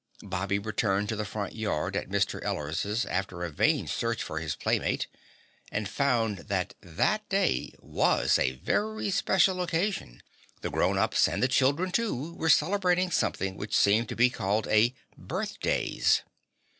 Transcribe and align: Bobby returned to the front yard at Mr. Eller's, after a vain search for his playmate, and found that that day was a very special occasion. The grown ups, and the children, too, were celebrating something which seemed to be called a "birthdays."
Bobby 0.23 0.57
returned 0.57 1.09
to 1.09 1.15
the 1.15 1.25
front 1.25 1.53
yard 1.53 1.95
at 1.95 2.09
Mr. 2.09 2.43
Eller's, 2.43 3.05
after 3.05 3.43
a 3.43 3.51
vain 3.51 3.85
search 3.85 4.23
for 4.23 4.39
his 4.39 4.55
playmate, 4.55 5.05
and 5.71 5.87
found 5.87 6.39
that 6.49 6.73
that 6.81 7.29
day 7.29 7.75
was 7.77 8.39
a 8.39 8.53
very 8.53 9.11
special 9.11 9.61
occasion. 9.61 10.23
The 10.61 10.71
grown 10.71 10.97
ups, 10.97 11.27
and 11.27 11.43
the 11.43 11.47
children, 11.47 11.91
too, 11.91 12.33
were 12.33 12.49
celebrating 12.49 13.11
something 13.11 13.55
which 13.57 13.77
seemed 13.77 14.09
to 14.09 14.15
be 14.15 14.31
called 14.31 14.67
a 14.69 14.95
"birthdays." 15.15 16.23